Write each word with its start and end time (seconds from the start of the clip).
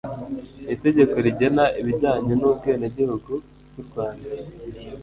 n'itegeko 0.65 1.15
rigena 1.25 1.63
ibijyanye 1.79 2.33
n'ubwenegihugu 2.39 3.31
bw'u 3.69 3.83
Rwanda. 3.87 4.27